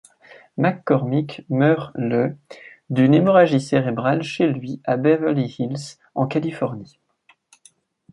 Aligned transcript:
McCormick 0.57 1.45
meurt 1.49 1.91
le 1.93 2.35
d'une 2.89 3.13
hémorragie 3.13 3.61
cérébrale 3.61 4.23
chez 4.23 4.47
lui 4.47 4.81
à 4.83 4.97
Beverly 4.97 5.55
Hills 5.59 5.99
en 6.15 6.25
Californie. 6.25 6.97